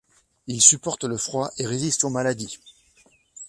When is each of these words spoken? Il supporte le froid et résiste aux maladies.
Il 0.47 0.63
supporte 0.63 1.03
le 1.03 1.15
froid 1.15 1.51
et 1.59 1.67
résiste 1.67 2.03
aux 2.05 2.09
maladies. 2.09 2.57